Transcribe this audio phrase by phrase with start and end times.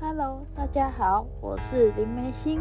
[0.00, 2.60] Hello，大家好，我是林梅心，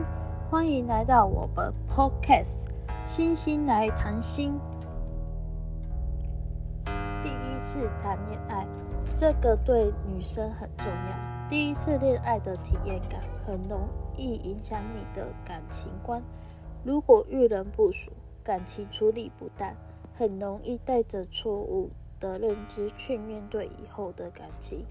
[0.50, 2.66] 欢迎来到我的 Podcast
[3.06, 4.59] 《星星来谈心》。
[7.21, 8.65] 第一次谈恋爱，
[9.15, 11.47] 这个对女生很重要。
[11.47, 16.19] 第一次恋爱的体验感，很容易影响你的感情观。
[16.83, 18.11] 如果遇人不熟，
[18.43, 19.75] 感情处理不当，
[20.15, 24.88] 很容易带着错误的认知去面对以后的感情，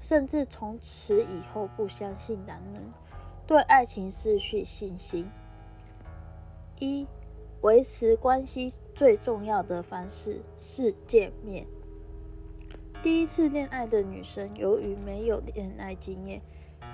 [0.00, 2.82] 甚至从此以后不相信男人，
[3.46, 5.28] 对爱情失去信心。
[6.78, 7.06] 一、
[7.62, 11.66] 维持关系最重要的方式是见面。
[13.02, 16.40] 第一次恋爱的女生，由于没有恋爱经验，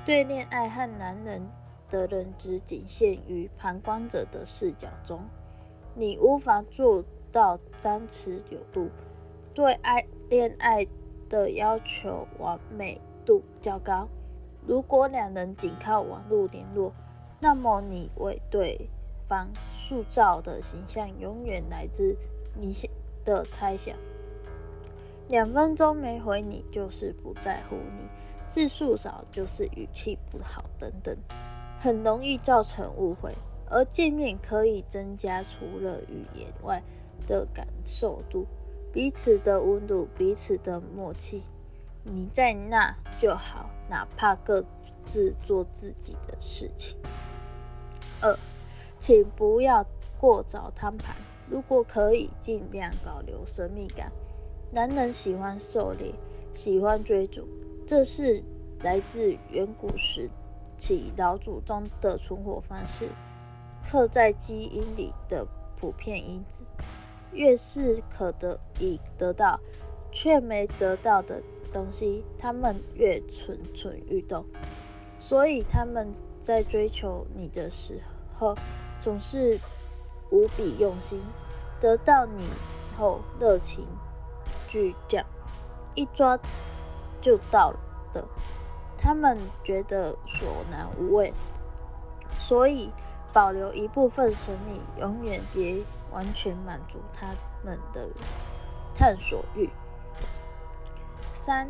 [0.04, 1.48] 对恋爱和男人
[1.88, 5.20] 的认知仅限于旁观者的视角中。
[5.94, 8.88] 你无法做到张弛有度，
[9.54, 10.86] 对爱恋爱
[11.32, 14.06] 的要求完美度较高。
[14.66, 16.92] 如果两人仅靠网络联络，
[17.40, 18.88] 那么你为对
[19.26, 22.14] 方塑造的形象永远来自
[22.54, 22.74] 你
[23.24, 23.96] 的猜想。
[25.28, 28.06] 两分钟没回你，就是不在乎你；
[28.46, 31.16] 字数少，就是语气不好，等等，
[31.80, 33.34] 很容易造成误会。
[33.70, 36.82] 而见面可以增加除了语言外
[37.26, 38.46] 的感受度，
[38.92, 41.42] 彼此的温度，彼此的默契。
[42.04, 44.62] 你在那就好，哪怕各
[45.06, 46.98] 自做自己的事情。
[48.20, 48.36] 二，
[49.00, 49.86] 请不要
[50.20, 51.14] 过早摊牌，
[51.48, 54.12] 如果可以，尽量保留神秘感。
[54.70, 56.12] 男人喜欢狩猎，
[56.52, 57.48] 喜欢追逐，
[57.86, 58.42] 这是
[58.80, 60.28] 来自远古时
[60.76, 63.08] 期老祖宗的存活方式。
[63.88, 65.46] 刻在基因里的
[65.80, 66.64] 普遍因子，
[67.32, 69.58] 越是可得以得到
[70.10, 71.42] 却没得到的
[71.72, 74.44] 东西，他们越蠢蠢欲动。
[75.18, 78.00] 所以他们在追求你的时
[78.38, 78.56] 候，
[79.00, 79.58] 总是
[80.30, 81.20] 无比用心。
[81.80, 82.44] 得到你
[82.98, 83.84] 后，热情
[84.68, 85.24] 巨降，
[85.94, 86.38] 一抓
[87.20, 87.74] 就到
[88.12, 88.24] 的。
[88.96, 91.32] 他们觉得索难无味，
[92.38, 92.90] 所以。
[93.34, 95.82] 保留一部分神秘，永远别
[96.12, 97.28] 完全满足他
[97.64, 98.08] 们的
[98.94, 99.68] 探索欲。
[101.32, 101.68] 三，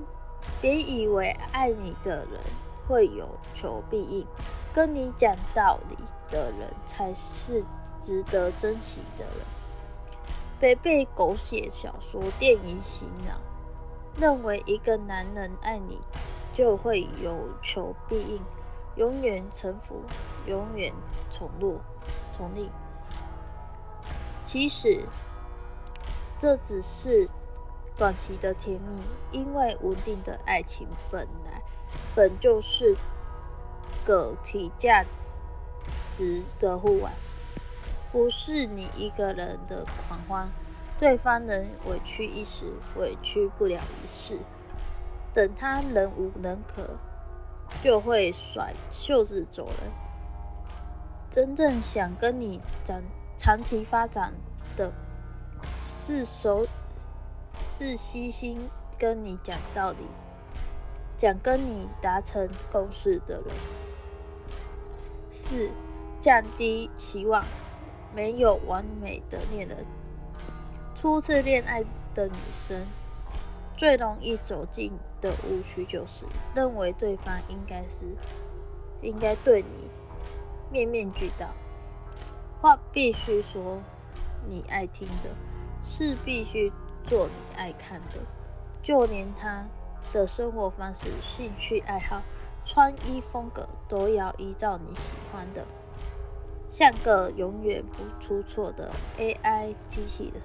[0.61, 2.41] 别以为爱你的人
[2.87, 4.27] 会有求必应，
[4.75, 5.97] 跟你讲道理
[6.31, 7.65] 的人才是
[8.01, 9.47] 值得珍惜的人。
[10.61, 13.35] 别被狗血小说、电影洗脑，
[14.17, 15.99] 认为一个男人爱你
[16.53, 18.41] 就会有求必应。
[18.95, 20.03] 永远臣服，
[20.47, 20.93] 永远
[21.31, 21.81] 宠弱、
[22.31, 22.69] 宠溺。
[24.45, 25.07] 其实，
[26.39, 27.29] 这只是
[27.97, 31.63] 短期的甜蜜，因为稳定的爱情本来
[32.15, 32.97] 本就是
[34.05, 35.05] 个体价
[36.11, 37.13] 值的互换，
[38.11, 40.49] 不是你一个人的狂欢，
[40.99, 44.39] 对方能委屈一时，委屈不了一世。
[45.33, 46.99] 等他忍无能可。
[47.83, 49.91] 就会甩袖子走人。
[51.31, 53.01] 真正想跟你长
[53.37, 54.33] 长期发展
[54.77, 54.93] 的，
[55.77, 56.67] 是熟
[57.65, 60.07] 是悉心跟你讲道理，
[61.17, 63.55] 讲跟你达成共识的人。
[65.31, 65.71] 四，
[66.21, 67.45] 降低期望，
[68.15, 69.85] 没有完美的恋人。
[70.95, 72.35] 初次恋爱的女
[72.69, 72.87] 生。
[73.75, 78.07] 最容易走进的误区就是认为对方应该是
[79.01, 79.91] 应该对你
[80.71, 81.49] 面面俱到，
[82.63, 83.83] 话必须说
[84.49, 85.31] 你爱听的，
[85.83, 86.73] 事必须
[87.05, 88.21] 做你爱看的，
[88.81, 89.67] 就连他
[90.13, 92.23] 的生活方式、兴趣爱好、
[92.65, 95.67] 穿衣风格都要依照你喜欢的，
[96.71, 100.41] 像个永远不出错的 AI 机器人。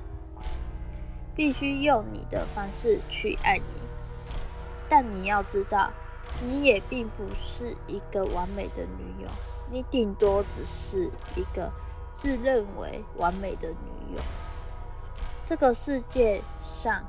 [1.35, 3.73] 必须用你的方式去爱你，
[4.89, 5.91] 但你要知道，
[6.41, 9.29] 你也并不是一个完美的女友，
[9.69, 11.72] 你顶多只是一个
[12.17, 14.22] 自认为完美的女友。
[15.46, 17.03] 这个世界上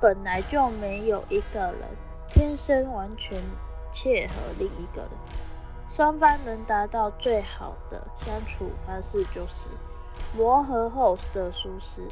[0.00, 1.82] 本来就没有一个人
[2.26, 3.38] 天生完全
[3.92, 5.10] 切合另一个人，
[5.90, 9.68] 双方能达到最好的相处方式就是
[10.34, 12.08] 磨合后的舒适。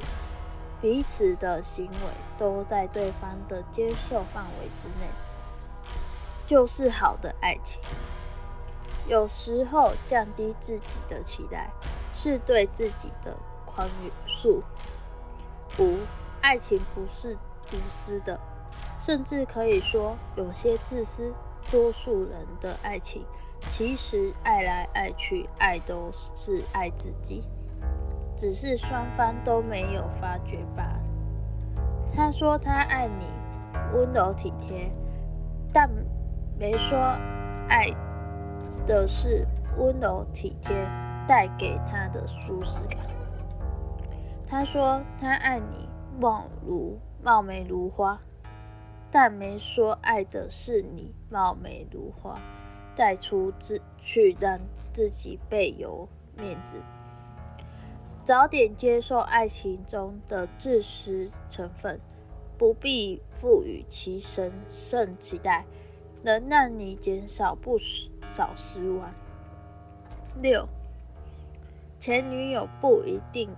[0.82, 5.08] 彼此的行为都在对方的接受范围之内，
[6.46, 7.80] 就是好的爱情。
[9.06, 11.70] 有时候降低自己的期待，
[12.12, 13.88] 是对自己的宽
[14.26, 14.62] 恕。
[15.78, 15.98] 五，
[16.40, 17.36] 爱情不是
[17.72, 18.38] 无私的，
[18.98, 21.32] 甚至可以说有些自私。
[21.70, 23.26] 多数人的爱情，
[23.68, 27.44] 其实爱来爱去，爱都是爱自己，
[28.34, 31.00] 只是双方都没有发觉罢了。
[32.16, 33.26] 他说他爱你，
[33.92, 34.90] 温柔体贴，
[35.70, 35.90] 但
[36.58, 36.96] 没说
[37.68, 37.94] 爱
[38.86, 39.46] 的是
[39.76, 40.74] 温柔体贴
[41.28, 43.06] 带给他的舒适感。
[44.46, 45.86] 他说他爱你，
[46.18, 48.18] 貌如貌美如花。
[49.10, 52.38] 但没说爱的是你貌美如花，
[52.94, 54.58] 带出自去让
[54.92, 56.76] 自己倍有面子。
[58.22, 61.98] 早点接受爱情中的自私成分，
[62.58, 65.64] 不必赋予其神圣期待，
[66.22, 67.78] 能让你减少不
[68.20, 69.10] 少失望。
[70.42, 70.68] 六，
[71.98, 73.50] 前女友不一定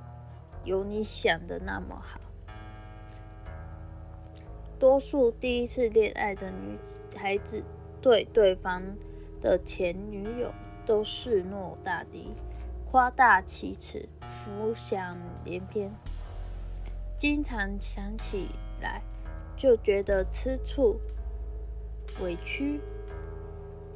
[0.64, 2.18] 有你想的那么好。
[4.78, 6.78] 多数第一次恋爱的女
[7.14, 7.62] 孩子
[8.00, 8.82] 对对方
[9.42, 10.50] 的前女友
[10.86, 12.34] 都视诺大敌，
[12.90, 15.92] 夸大其词，浮想联翩，
[17.18, 18.48] 经常想起
[18.80, 19.02] 来
[19.54, 20.98] 就觉得吃醋、
[22.22, 22.80] 委屈，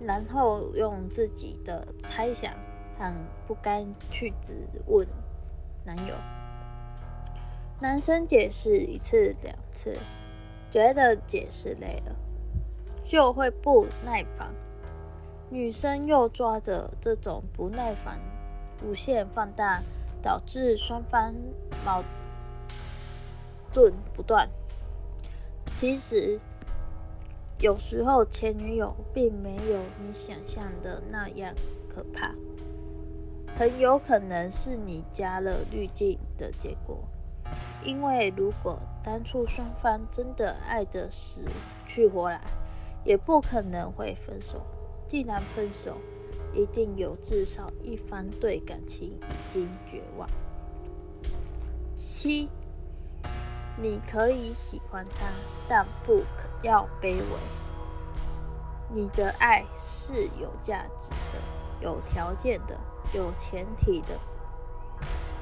[0.03, 2.53] 然后用自己的猜想
[2.99, 3.15] 很
[3.47, 4.57] 不甘去质
[4.87, 5.07] 问
[5.85, 6.15] 男友。
[7.81, 9.97] 男生解释一次两次。
[10.71, 12.17] 觉得解释累了，
[13.05, 14.53] 就会不耐烦。
[15.49, 18.19] 女生又抓着这种不耐烦
[18.85, 19.81] 无限放大，
[20.21, 21.33] 导致双方
[21.85, 22.03] 矛
[23.73, 24.51] 盾不断。
[25.77, 26.41] 其实，
[27.61, 31.55] 有时候前女友并没有你想象的那样
[31.89, 32.35] 可怕，
[33.57, 36.99] 很有可能是你加了滤镜的结果。
[37.83, 41.43] 因为如果当初双方真的爱得死
[41.87, 42.41] 去活来，
[43.05, 44.61] 也不可能会分手。
[45.07, 45.99] 既然分手，
[46.55, 50.27] 一定有至少一方对感情已经绝望。
[51.95, 52.49] 七，
[53.77, 55.27] 你可以喜欢他，
[55.69, 57.25] 但不可要卑微。
[58.89, 61.39] 你的爱是有价值的、
[61.81, 62.79] 有条件的、
[63.13, 64.19] 有前提的。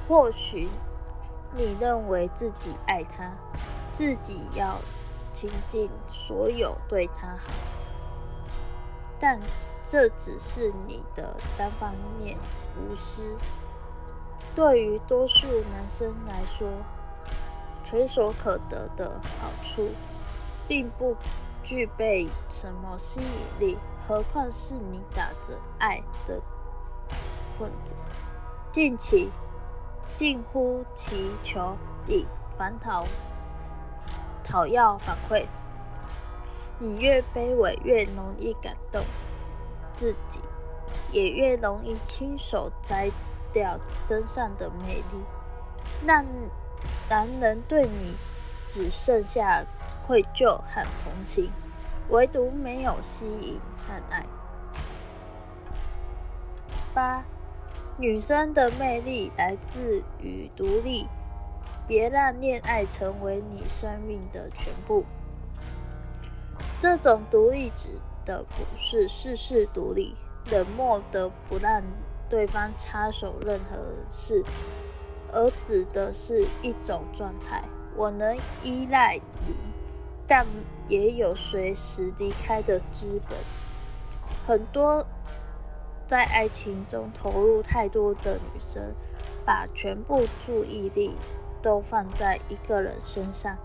[0.07, 0.69] 或许。
[1.55, 3.31] 你认为自己爱他，
[3.91, 4.79] 自己要
[5.31, 7.53] 倾尽所有对他好，
[9.19, 9.39] 但
[9.83, 12.35] 这只是你的单方面
[12.75, 13.37] 无私。
[14.55, 16.67] 对于多数男生来说，
[17.85, 19.89] 垂手可得的好处，
[20.67, 21.15] 并不
[21.63, 23.77] 具备什么吸引力，
[24.07, 26.41] 何况是你打着爱的
[27.57, 27.95] 混子。
[28.71, 29.31] 近期。
[30.05, 32.27] 近乎祈求地
[32.57, 33.05] 反讨
[34.43, 35.45] 讨要反馈，
[36.77, 39.01] 你越卑微，越容易感动
[39.95, 40.41] 自己，
[41.13, 43.09] 也越容易亲手摘
[43.53, 45.23] 掉身上的美丽，
[46.05, 46.25] 让
[47.09, 48.17] 男人对你
[48.67, 49.63] 只剩下
[50.05, 51.49] 愧疚和同情，
[52.09, 54.25] 唯独没有吸引和爱。
[56.93, 57.23] 八。
[57.95, 61.07] 女生的魅力来自于独立，
[61.87, 65.05] 别让恋爱成为你生命的全部。
[66.79, 67.89] 这种独立指
[68.25, 70.15] 的不是事事独立、
[70.49, 71.83] 冷漠的不让
[72.27, 73.77] 对方插手任何
[74.09, 74.43] 事，
[75.31, 77.63] 而指的是一种状态：
[77.95, 79.53] 我能依赖你，
[80.27, 80.45] 但
[80.87, 83.37] 也有随时离开的资本。
[84.45, 85.05] 很多。
[86.05, 88.93] 在爱情中投入太多的女生，
[89.45, 91.15] 把全部注意力
[91.61, 93.57] 都放在一个人身上，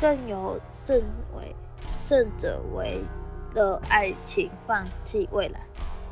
[0.00, 1.02] 更有甚
[1.36, 1.54] 为
[1.90, 3.02] 甚者为
[3.52, 5.60] 了爱情放弃未来，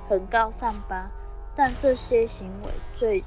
[0.09, 1.13] 很高尚吧？
[1.55, 3.23] 但这些行为最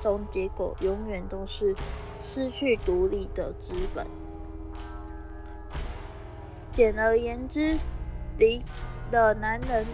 [0.00, 1.74] 终结果永远都是
[2.20, 4.06] 失去独立的资本。
[6.78, 7.76] 简而言之，
[8.36, 8.62] 离
[9.10, 9.84] 的男人。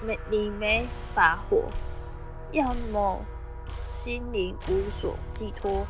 [0.00, 1.64] 没你没法活，
[2.52, 3.20] 要么
[3.90, 5.84] 心灵无所寄托，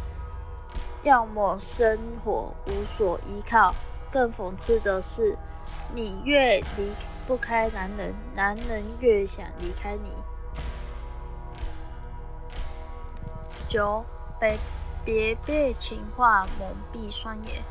[1.04, 3.73] 要么生活无所依靠。
[4.11, 5.38] 更讽刺的是，
[5.94, 6.90] 你越离
[7.28, 10.12] 不开男人，男人越想离开你。
[13.68, 14.04] 九，
[14.40, 14.59] 被
[15.04, 17.62] 别被情话蒙蔽双眼。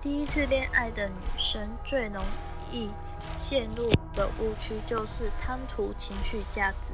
[0.00, 2.24] 第一次恋爱的女生最容
[2.70, 2.90] 易。
[3.36, 6.92] 陷入的误区就是贪图情绪价值，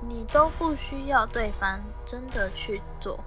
[0.00, 3.20] 你都不需要对方真的去做，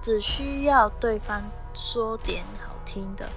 [0.00, 1.42] 只需要对方
[1.74, 3.28] 说点好听的，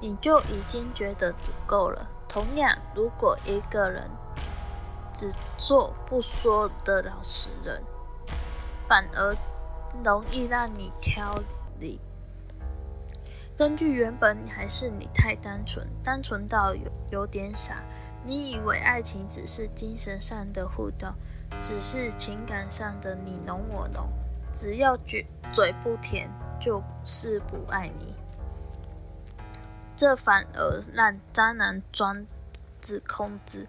[0.00, 2.08] 你就已经觉得足够了。
[2.28, 4.08] 同样，如果一个人
[5.12, 7.82] 只做不说的老实人，
[8.86, 9.36] 反而
[10.04, 11.34] 容易让你挑
[11.80, 12.00] 理。
[13.58, 17.82] 根据原本还是你太单纯，单纯到有有点傻。
[18.24, 21.12] 你以为爱情只是精神上的互动，
[21.60, 24.08] 只是情感上的你侬我侬，
[24.54, 28.14] 只要嘴嘴不甜，就是不爱你。
[29.96, 32.24] 这反而让渣男装
[32.80, 33.66] 自控制。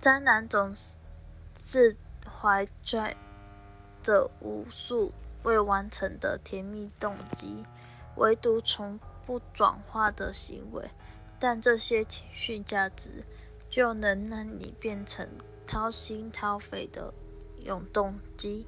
[0.00, 0.72] 渣男总
[1.58, 1.96] 是
[2.30, 3.16] 怀揣
[4.00, 7.66] 着无数未完成的甜蜜动机，
[8.14, 10.90] 唯独从不转化的行为。
[11.38, 13.24] 但这些情绪价值。
[13.72, 15.26] 就能让你变成
[15.66, 17.14] 掏心掏肺的
[17.64, 18.66] 永动机。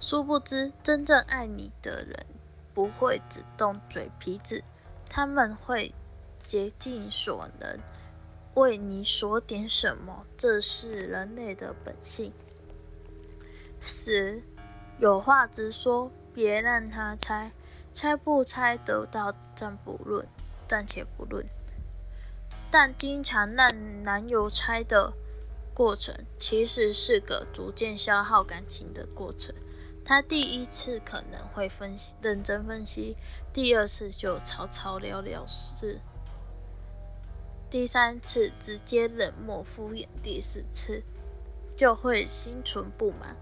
[0.00, 2.24] 殊不知，真正爱你的人
[2.72, 4.64] 不会只动嘴皮子，
[5.06, 5.94] 他们会
[6.38, 7.78] 竭尽所能
[8.54, 10.24] 为你说点什么。
[10.34, 12.32] 这是人类的本性。
[13.78, 14.42] 十，
[14.98, 17.52] 有话直说，别让他猜，
[17.94, 20.26] 猜不猜得到暂不论，
[20.66, 21.46] 暂且不论。
[22.68, 25.12] 但经常让男友猜的
[25.72, 29.54] 过程，其实是个逐渐消耗感情的过程。
[30.04, 33.16] 他第一次可能会分析、认真分析，
[33.52, 36.00] 第二次就草草了了事，
[37.70, 41.04] 第三次直接冷漠敷衍，第四次
[41.76, 43.36] 就会心存不满。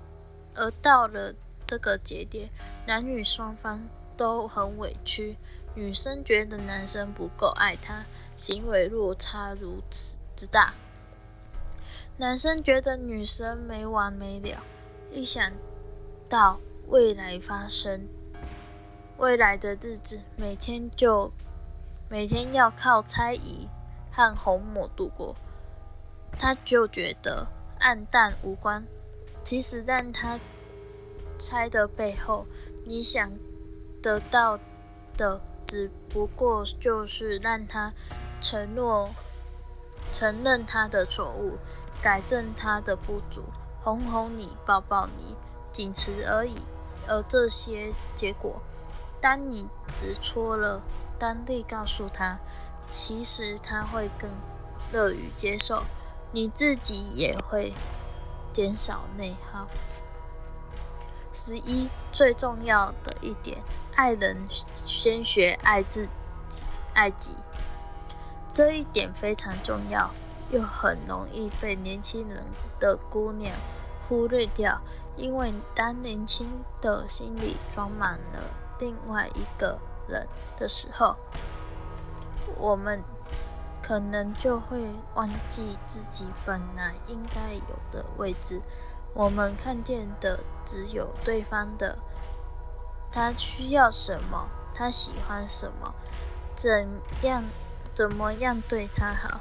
[0.55, 1.35] 而到了
[1.67, 2.51] 这个节点，
[2.87, 3.89] 男女双方
[4.23, 5.37] 都很委屈。
[5.75, 8.05] 女生觉得男生不够爱她，
[8.37, 10.75] 行为落差如此之大；
[12.19, 14.63] 男生觉得女生没完没了。
[15.11, 15.53] 一想
[16.29, 18.07] 到未来发生，
[19.19, 21.33] 未来的日子每天就
[22.09, 23.69] 每天要靠猜疑
[24.13, 25.35] 和红抹度过，
[26.39, 27.49] 他就觉得
[27.81, 28.87] 暗淡无关。
[29.43, 30.39] 其实让他
[31.37, 32.47] 猜的背后，
[32.87, 33.33] 你想
[34.03, 34.59] 得到
[35.17, 35.41] 的。
[35.65, 37.95] 只不过就是让他
[38.43, 39.09] 承诺、
[40.11, 41.57] 承认他的错误，
[42.03, 43.45] 改正他的不足，
[43.81, 45.35] 哄哄你、抱抱你，
[45.71, 46.59] 仅此而已。
[47.09, 48.61] 而这些结果，
[49.19, 50.83] 当你直戳了，
[51.19, 52.39] 当地告诉他，
[52.91, 54.31] 其实他会更
[54.93, 55.85] 乐于接受，
[56.33, 57.73] 你自己也会
[58.53, 59.67] 减少内耗。
[61.33, 63.63] 十一，最重要的一点。
[63.95, 64.37] 爱人
[64.85, 66.09] 先学爱自
[66.49, 67.37] 己，爱己，
[68.55, 70.11] 这一点非常重要，
[70.51, 72.45] 又很容易被年轻人
[72.81, 73.55] 的姑娘
[74.09, 74.81] 忽略掉。
[75.15, 76.49] 因为当年轻
[76.81, 78.43] 的心里装满了
[78.79, 81.17] 另外一个人的时候，
[82.57, 83.05] 我们
[83.83, 88.63] 可能就会忘记自己本来应该有的位置。
[89.13, 91.99] 我们看见的只有对方的。
[93.13, 94.49] 他需要什么？
[94.75, 95.95] 他喜欢什么？
[96.57, 96.89] 怎
[97.23, 97.45] 样？
[97.95, 99.41] 怎么样对他好？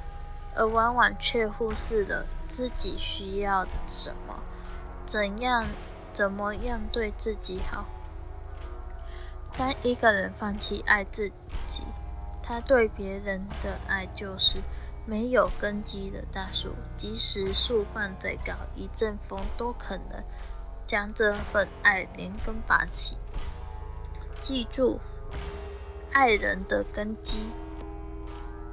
[0.54, 4.44] 而往往却忽视了自己需要什么？
[5.06, 5.66] 怎样？
[6.12, 7.86] 怎么样对自己好？
[9.58, 11.32] 当一个人放弃爱自
[11.66, 11.84] 己，
[12.44, 14.62] 他对别人的爱就是
[15.06, 20.22] 没有根基的大树，即使树冠再高，一阵风都可能
[20.86, 23.16] 将这份爱连根拔起。
[24.42, 25.00] 记住，
[26.12, 27.52] 爱人的根基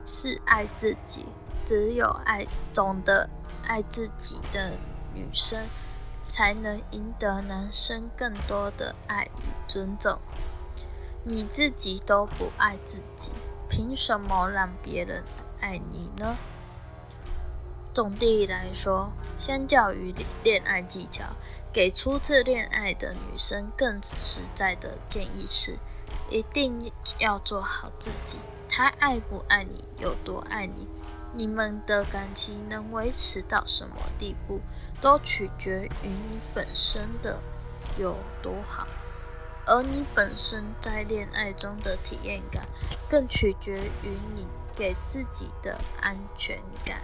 [0.05, 1.27] 是爱自己。
[1.67, 3.29] 只有爱懂得
[3.67, 4.73] 爱自己的
[5.13, 5.67] 女生，
[6.27, 10.19] 才能赢得男生更多的爱与尊重。
[11.25, 13.33] 你自己都不爱自己，
[13.69, 15.23] 凭什么让别人
[15.61, 16.39] 爱你呢？
[17.93, 20.15] 总的来说，相较于
[20.45, 21.25] 恋爱技巧，
[21.73, 25.79] 给初次恋爱的女生更实在的建议是：
[26.31, 28.39] 一定要做好自己。
[28.69, 30.87] 他爱不爱你，有多爱你，
[31.35, 34.61] 你们的感情能维持到什么地步，
[35.01, 37.41] 都取决于你本身的
[37.97, 38.87] 有多好。
[39.67, 42.67] 而你本身在恋爱中的体验感，
[43.09, 47.01] 更取决于你给自己的安全感。